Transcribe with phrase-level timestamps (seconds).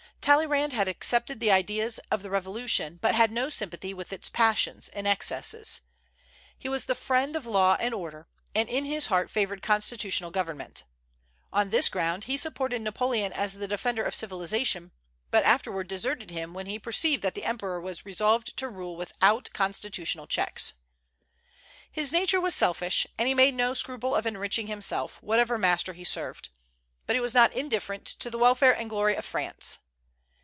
[0.23, 4.87] Talleyrand had accepted the ideas of the Revolution, but had no sympathy with its passions
[4.89, 5.81] and excesses.
[6.55, 10.83] He was the friend of law and order, and in his heart favored constitutional government.
[11.51, 14.91] On this ground he supported Napoleon as the defender of civilization,
[15.31, 19.49] but afterward deserted him when he perceived that the Emperor was resolved to rule without
[19.53, 20.73] constitutional checks.
[21.91, 26.03] His nature was selfish, and he made no scruple of enriching himself, whatever master he
[26.03, 26.49] served;
[27.07, 29.79] but he was not indifferent to the welfare and glory of France.